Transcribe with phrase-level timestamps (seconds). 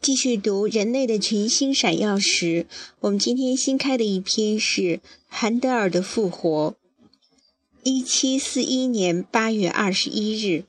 [0.00, 2.66] 继续读《人类的群星闪耀时》，
[3.00, 6.76] 我们今天新开的一篇是韩德尔的复活。
[7.82, 10.64] 一七四一年八月二十一日，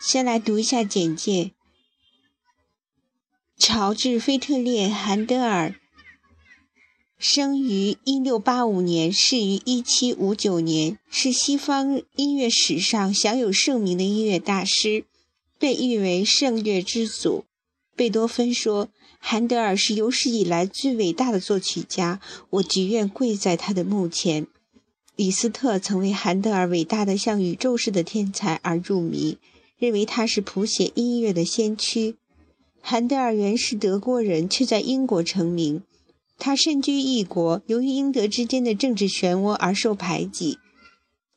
[0.00, 1.52] 先来读一下简介：
[3.56, 5.74] 乔治·菲特烈·韩德尔
[7.18, 15.06] 生于一六八五年，逝于一七五九年，是西方音乐史上享有盛名的音乐大师。
[15.60, 17.44] 被誉为圣乐之祖，
[17.94, 18.88] 贝多芬说
[19.20, 24.46] ：“韩德尔是有史以来最伟大的作曲家，我只愿跪在他的墓前。”
[25.16, 29.36] 李斯特曾为韩德尔伟大的像宇宙似的天才而入迷，
[29.76, 32.16] 认为他是谱写音乐的先驱。
[32.80, 35.82] 韩德尔原是德国人，却在英国成名。
[36.38, 40.56] 他身居异国，由于英德之间的政治漩涡而受排挤。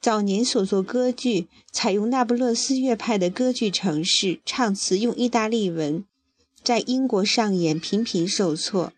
[0.04, 6.04] 早年所作歌剧采用那不勒斯乐派的歌剧程式，唱词用意大利文，
[6.62, 8.92] 在英国上演频频受挫，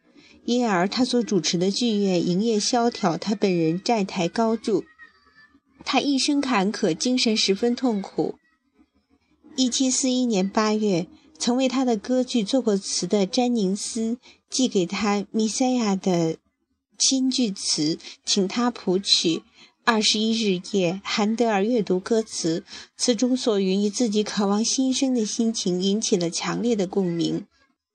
[0.46, 4.84] 因而他所主持的剧院营业萧条，他本人债台高筑，
[5.84, 8.40] 他一生坎坷，精神十分痛苦。
[9.56, 11.06] 一七四一年八月，
[11.38, 14.18] 曾为他的歌剧作过词的詹宁斯
[14.50, 16.38] 寄给他《弥赛亚》的
[16.98, 19.44] 新剧词，请他谱曲。
[19.86, 22.64] 二十一日夜，韩德尔阅读歌词，
[22.98, 27.46] 词中所云以自己渴望新生的心情引起了强烈的共鸣，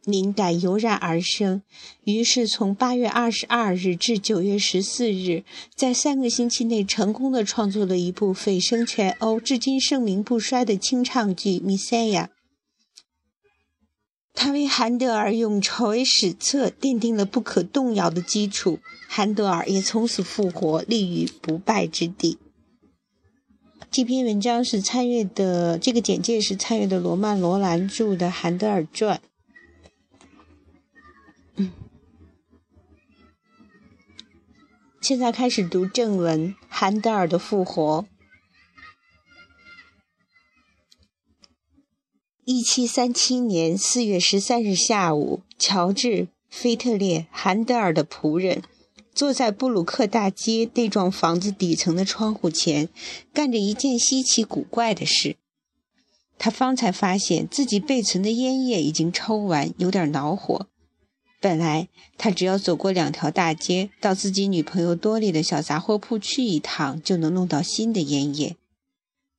[0.05, 1.63] 灵感油然而生。
[2.05, 5.43] 于是，从八月二十二日至九月十四日，
[5.75, 12.31] 在三个星期内成功的创作了一部蜚声全欧、至今声名不衰的清唱剧《弥赛亚》。
[14.33, 18.79] 他为韩德尔永垂史册奠定了不可动摇的基础，
[19.09, 22.39] 韩德尔也从此复活，立于不败之地。
[23.91, 29.19] 这篇文章是参阅的，这个简介是参阅的罗曼·罗兰著的《韩德尔传》。
[31.57, 31.73] 嗯，
[35.01, 38.07] 现在开始读正文：韩德尔的复活。
[42.53, 46.09] 一七三七年四月十三日下午，乔治·
[46.49, 48.65] 菲特烈·韩德尔的仆人
[49.15, 52.89] 坐在布鲁克大街那幢房子底层的窗户前，
[53.33, 55.37] 干着一件稀奇古怪的事。
[56.39, 60.67] 他方才发现自己备存的烟叶已经抽完，有点恼火。
[61.41, 61.87] 本来
[62.19, 68.57] 他只要走过两条大街，到自己女朋友多莉的小杂货铺去一趟，就能弄到新的烟叶。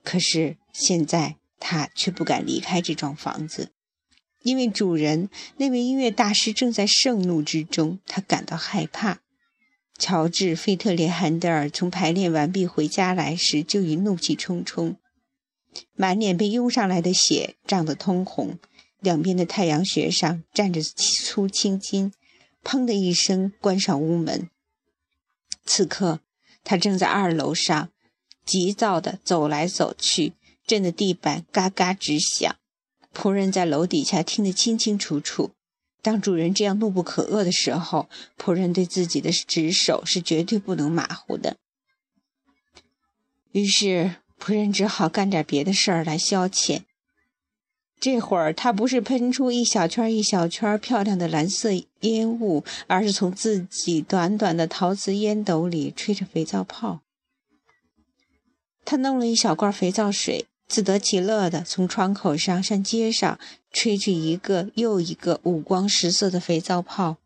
[0.02, 1.36] 可是现在。
[1.64, 3.70] 他却不敢离开这幢房子，
[4.42, 9.20] 因为主人那位音乐大师正在盛怒之中，他感到害怕。
[9.96, 14.96] 乔治·费特列·汉德尔从排练完毕回家来时，就已怒气冲冲，
[15.94, 18.58] 满脸被涌上来的血涨得通红，
[18.98, 22.12] 两边的太阳穴上站着粗青筋，
[22.64, 24.50] 砰的一声关上屋门。
[25.64, 26.18] 此刻，
[26.64, 27.90] 他正在二楼上，
[28.44, 30.32] 急躁地走来走去。
[30.66, 32.56] 震得地板嘎嘎直响，
[33.14, 35.50] 仆人在楼底下听得清清楚楚。
[36.00, 41.56] 当主人这样怒不可遏的时候，仆人对自己的职守是绝对不能马虎的。
[43.52, 46.82] 于是，仆人只好干点别的事儿来消遣。
[48.00, 57.02] 这会儿，他不是喷出一小圈一小圈漂亮的蓝色烟雾，而是从自己短短的陶瓷烟斗里吹着肥皂泡。
[58.84, 60.46] 他弄了一小罐肥皂水。
[60.72, 63.38] 自得其乐地从窗口上向街上
[63.74, 67.18] 吹去一个又一个五光十色的肥皂泡。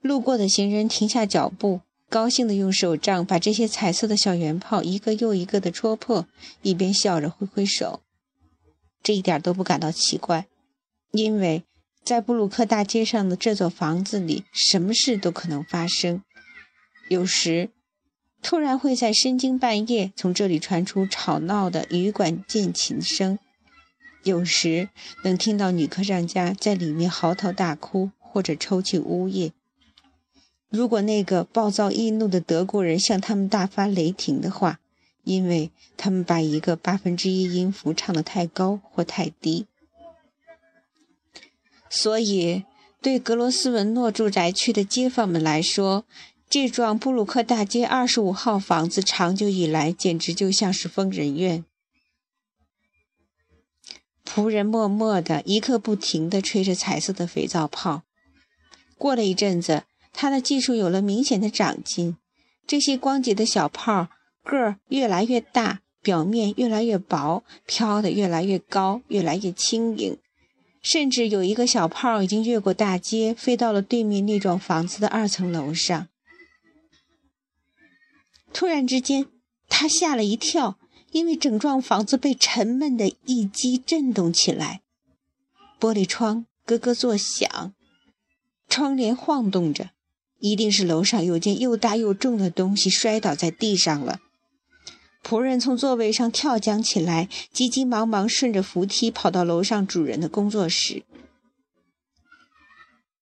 [0.00, 6.28] 路过的行人停下脚步，高兴地用手杖把这些彩色的小圆泡一个又一个地戳破，
[6.62, 8.00] 一边笑着挥挥手。
[9.02, 10.46] 这一点都不感到奇怪，
[11.10, 11.64] 因为
[12.04, 16.22] 在布鲁克大街上的这座房子里，什么事都可能发生。
[17.08, 17.70] 有时。
[18.40, 23.38] 突然会在深更半夜从这里传出吵闹的羽管键琴声，
[24.22, 24.88] 有时
[25.24, 29.52] 能听到女客商家在里面嚎啕大哭或者抽泣呜咽。
[30.70, 34.80] 如果那个暴躁易怒的德国人向他们大发雷霆的话，
[35.24, 39.66] 因为他们把一个八分之一音符唱得太高或太低，
[41.90, 42.64] 所以
[43.02, 46.04] 对格罗斯文诺住宅区的街坊们来说。
[46.50, 51.62] 这幢布鲁克大街二十五号房子长久以来简直就像是疯人院。
[54.24, 58.04] 仆人默默地一刻不停地吹着彩色的肥皂泡。
[58.96, 59.84] 过了一阵子，
[60.14, 62.16] 他的技术有了明显的长进。
[62.66, 64.08] 这些光洁的小泡
[64.42, 70.16] 个儿越来越大，表面越来越薄，飘得越来越高，越来越轻盈。
[70.80, 76.08] 甚至有一个小炮已经越过大街，飞到了对面那幢房子的二层楼上。
[78.52, 79.26] 突然之间，
[79.68, 80.78] 他吓了一跳，
[81.12, 84.82] 因为整幢房子被沉闷的一击震动起来，
[85.78, 87.74] 玻璃窗咯咯作响，
[88.68, 89.90] 窗帘晃动着，
[90.40, 94.20] 一定是楼上有件又大又重的东西摔倒在地上了。
[95.22, 101.04] 仆人从座位上跳将起来，急急忙忙顺着扶梯跑到楼上主人的工作室。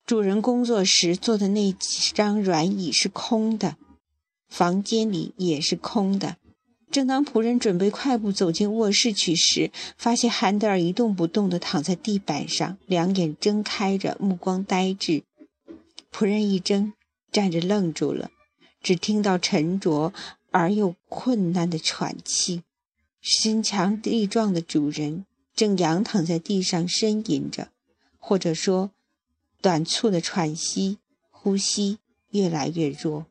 [0.07, 3.77] 主人工作时坐的那几张软椅是空的，
[4.57, 6.39] 房间里也是空的。
[6.91, 15.25] 正当仆人准备快步走进卧室去时，发现韩德尔一动不动地躺在地板上，两眼睁开着，目光呆滞。
[16.11, 16.95] 仆人一怔，
[17.31, 18.31] 站着愣住了，
[18.83, 20.15] 只听到沉着。
[20.53, 22.63] 而又困难的喘气，
[23.21, 27.69] 身强力壮的主人正仰躺在地上呻吟着，
[28.17, 28.91] 或者说，
[29.61, 30.97] 短促的喘息，
[31.31, 31.99] 呼吸
[32.31, 33.27] 越来越弱。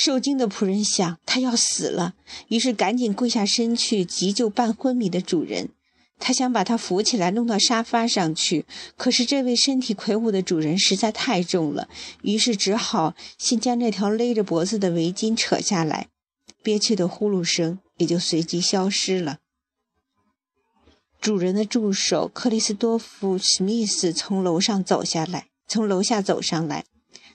[0.00, 2.14] 受惊的仆人想他要死了，
[2.46, 5.70] 于是赶紧跪下身去急救半昏迷的主人。
[6.20, 8.64] 他想把他扶起来，弄到沙发上去。
[8.96, 11.88] 可是这位身体魁梧的主人实在太重了，
[12.22, 16.06] 于是只好先将那条勒着脖子的围巾扯下来，
[16.62, 19.38] 憋屈的呼噜声也就随即消失了。
[21.20, 26.84] 主人的助手克里斯多夫·史密斯从楼上走下来，从楼下走上来。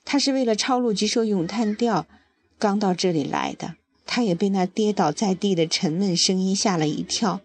[0.06, 2.08] 他是为了抄录几首咏叹调，
[2.64, 3.76] 刚到这里来的。
[4.06, 7.42] 他也被那跌倒在地的沉闷声音吓了一跳。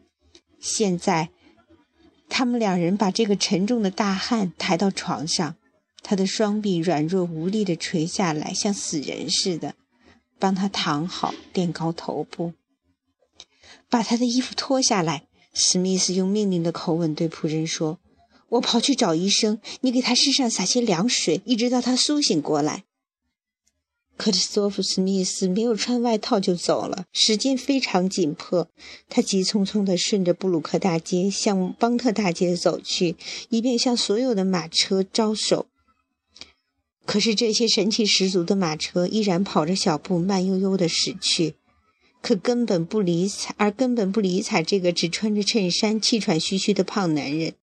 [0.60, 1.30] 现在，
[2.28, 5.56] 他们两人把这个沉重的大汉抬到床上，
[6.02, 9.74] 他的双臂软弱无力地垂下来，像死人似的，
[10.38, 12.52] 帮他躺好，垫高头部，
[13.88, 15.24] 把他的衣服脱下来。
[15.54, 17.98] 史密斯用命令的口吻对仆人说
[18.50, 22.84] ：“我跑去找医生，你给他身上撒些凉水，一直到他苏醒过来。”
[24.18, 28.68] 克里斯托弗·史密斯没有穿外套就走了，时间非常紧迫。
[29.08, 33.14] 他急匆匆地顺着布鲁克大街向邦特大街走去，
[33.48, 35.66] 以便向所有的马车招手。
[37.06, 41.54] 可是这些神气十足的马车依然跑着小步，慢悠悠地驶去，
[42.20, 47.54] 可根本不理睬，而根本不理睬这个只穿着衬衫、气喘吁吁的胖男人。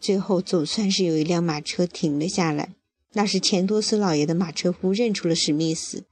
[0.00, 2.77] 最后，总算是有一辆马车停了下来。
[3.14, 6.04] 那是钱多斯老爷的马车夫认出了史密斯。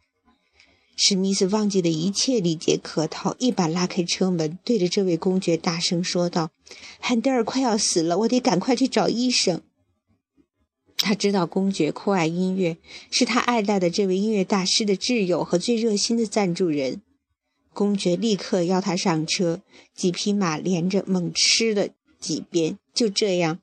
[0.97, 6.51] 史密斯忘记了一切礼节客套，一把拉开车门，对着这位公爵大声说道
[6.99, 9.61] ：“汉德尔快要死了，我得赶快去找医生。”
[10.97, 12.79] 他知道公爵酷爱音乐，
[13.11, 17.03] 是他爱戴的这位音乐大师的挚友和最热心的赞助人。
[17.75, 19.61] 公爵立刻邀他上车，
[19.95, 21.89] 几匹马连着猛吃了
[22.19, 22.79] 几鞭。
[22.95, 23.61] 就这样，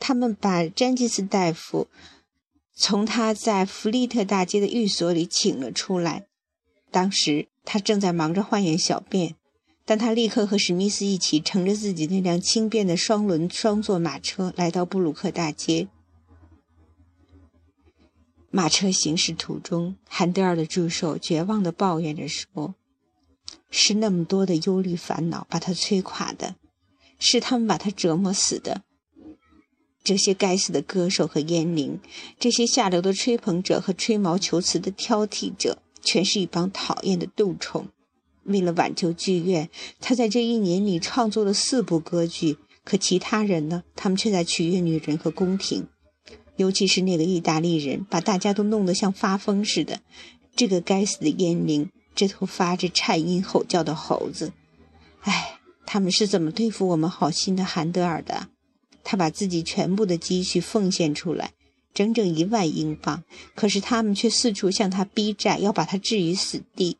[0.00, 1.86] 他们把詹吉斯大夫。
[2.74, 6.26] 从他在弗利特大街的寓所里请了出来。
[6.90, 9.36] 当时他正在忙着换眼小便，
[9.84, 15.88] 但他立刻和史密斯一起乘着自己那辆轻便的双轮双座马车来到布鲁克大街。
[18.50, 22.74] 马车行驶途中，韩德尔的助手绝望地抱怨着说
[23.70, 26.56] ：“是那么多的忧虑烦恼把他摧垮的，
[27.18, 28.82] 是他们把他折磨死的。”
[30.04, 32.00] 这些该死的歌手和烟灵，
[32.38, 37.88] 这些下流的吹捧者和吹毛求疵的挑剔者，全是一帮讨厌的蠹虫。
[38.44, 42.58] 为了挽救剧院，他在这一年里创作了四部歌剧。
[42.84, 43.84] 可其他人呢？
[43.94, 45.86] 他们却在取悦女人和宫廷，
[46.56, 50.00] 尤其是那个意大利人，把大家都弄得像发疯似的。
[50.56, 54.52] 这个该死的烟灵，这头发着颤音吼叫的猴子，
[55.20, 58.48] 唉，他们是怎么对付我们好心的韩德尔的？
[59.04, 61.52] 他把自己全部的积蓄奉献出来，
[61.94, 63.22] 整整一万英镑。
[63.54, 66.96] 可是他们却四处向他逼债，要把他置于死地。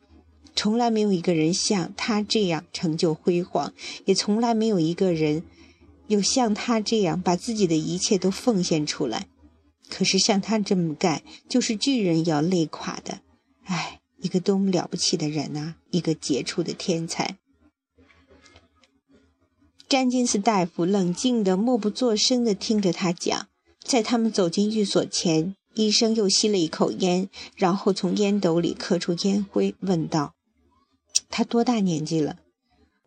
[0.55, 3.73] 从来没有一个人像他这样成就辉煌，
[4.05, 5.43] 也从来没有一个人
[6.07, 9.27] 有像他这样把自己的一切都奉献出来。
[9.89, 13.21] 可是像他这么干，就是巨人要累垮的。
[13.63, 15.75] 唉，一个多么了不起的人啊！
[15.89, 17.37] 一个杰出的天才。
[19.93, 23.47] 詹金斯大夫冷静地、默不作声地听着他讲。
[23.83, 30.33] 在他们走进寓所前，医生又吸了一口烟，然后从烟斗里咳出烟灰，问道
[31.29, 32.37] ：“他多大年纪了？”“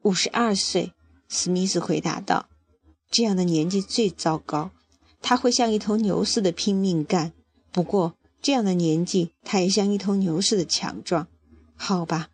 [0.03, 0.93] 五十二岁。”
[1.29, 2.49] 史密斯回答道。
[3.11, 4.71] “这样的年纪最糟糕，
[5.21, 7.33] 他会像一头牛似的拼命干。
[7.73, 11.27] 不过，这样的年纪，他也像一头牛似的强壮。
[11.75, 12.29] 好吧，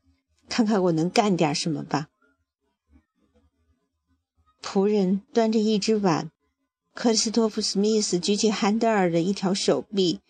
[0.50, 2.08] 看看我能干点什么吧。”
[4.62, 6.30] 仆人端着一只碗，
[6.94, 10.20] 克里斯托弗·史密斯举起韩德尔的一条手臂，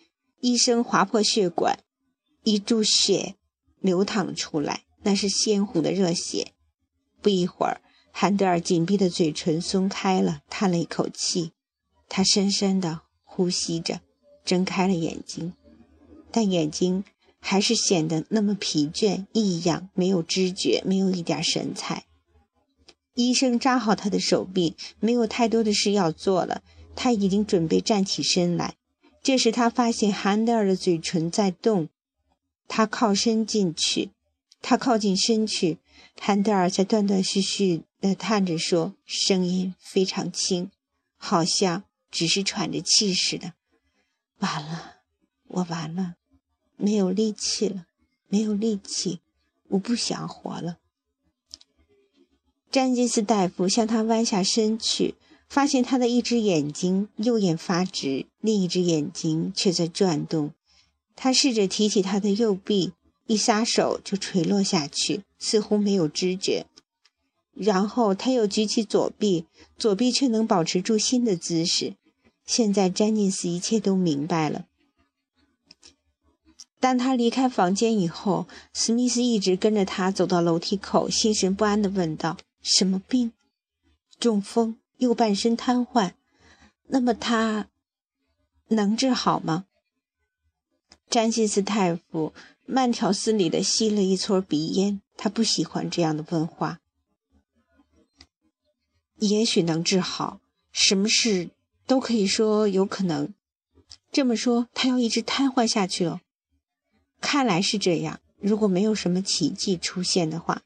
[0.41, 1.79] 医生划破血管，
[2.43, 3.35] 一注血
[3.79, 6.51] 流淌出来，那是鲜红的热血。
[7.21, 7.79] 不一会儿，
[8.11, 11.51] 韩德尔紧闭的嘴唇松开了，叹了一口气，
[12.09, 14.01] 他深深地呼吸着，
[14.43, 15.53] 睁开了眼睛，
[16.31, 17.03] 但眼睛
[17.39, 22.05] 还是显得那么疲倦、异样，没有知觉，没有一点神采。
[23.15, 26.63] 医生扎好他的手臂，没有太多的事要做了。
[26.95, 28.75] 他已经准备站起身来。
[29.21, 31.89] 这时，他发现韩德尔的嘴唇在动。
[32.67, 34.09] 他靠身进去，
[34.61, 35.77] 他靠近身去。
[36.19, 40.69] 韩德尔在断断续续地叹着说，声音非常轻，
[41.17, 43.53] 好像只是喘着气似的。
[44.39, 44.97] 完了，
[45.47, 46.15] 我完了，
[46.77, 47.85] 没有力气了，
[48.27, 49.19] 没有力气，
[49.69, 50.77] 我不想活了。
[52.73, 55.13] 詹金斯大夫向他弯下身去，
[55.47, 60.53] 发现他的一只眼睛右眼发直，另一只眼睛却在转动。
[61.15, 62.93] 他试着提起他的右臂，
[63.27, 66.65] 一撒手就垂落下去，似乎没有知觉。
[67.53, 69.45] 然后他又举起左臂，
[69.77, 71.93] 左臂却能保持住新的姿势。
[72.43, 74.65] 现在詹金斯一切都明白了。
[76.79, 82.35] 当他离开房间以后，史密斯一直跟着他走到楼梯口，心神不安地问道。
[82.63, 83.33] 什么病？
[84.17, 86.13] 中风，右半身瘫痪。
[86.87, 87.67] 那么他
[88.69, 89.65] 能治好吗？
[91.09, 92.33] 詹金斯太夫
[92.65, 96.79] 慢条斯理地吸了一撮鼻烟，他不喜欢这样的问话。
[99.17, 100.39] 也许能治好，
[100.71, 101.49] 什么事
[101.85, 103.33] 都可以说有可能。
[104.11, 106.21] 这么说，他要一直瘫痪下去了？
[107.19, 108.21] 看来是这样。
[108.39, 110.63] 如果没有什么奇迹出现的话。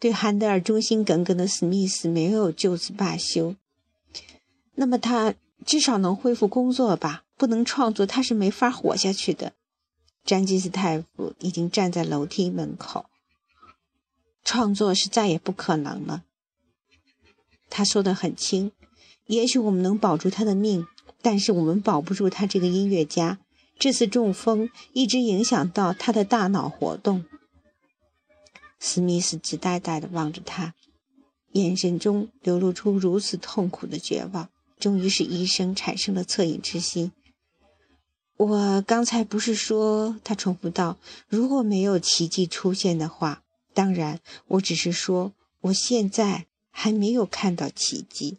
[0.00, 3.54] 对韩德尔忠心耿耿的史密斯没有就此罢休。
[4.74, 7.24] 那么他至少能恢复工作吧？
[7.36, 9.52] 不能创作，他是没法活下去的。
[10.24, 13.06] 詹金斯太夫已经站在楼梯门口。
[14.42, 16.24] 创作是再也不可能了。
[17.68, 18.72] 他说得很轻。
[19.26, 20.86] 也许我们能保住他的命，
[21.20, 23.38] 但是我们保不住他这个音乐家。
[23.78, 27.24] 这次中风一直影响到他的大脑活动。
[28.80, 30.74] 史密斯直呆呆地望着他，
[31.52, 37.12] 眼神中流露出如此痛苦的绝望，终于使医生产生了恻隐之心。
[38.38, 43.42] 我刚才不是说，他重复道：“如果没有奇迹出现的话，
[43.74, 48.38] 当然，我只是说，我现在还没有看到奇迹。”